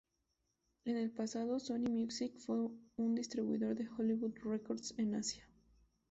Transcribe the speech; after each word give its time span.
En 0.85 0.97
el 0.97 1.11
pasado, 1.11 1.59
Sony 1.59 1.87
Music 1.91 2.33
fue 2.39 2.55
un 2.55 3.13
distribuidor 3.13 3.75
de 3.75 3.87
Hollywood 3.87 4.33
Records 4.43 4.95
en 4.97 5.13
Asia. 5.13 5.47